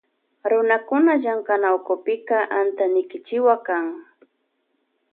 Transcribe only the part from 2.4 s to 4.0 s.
antanikichikwan kan.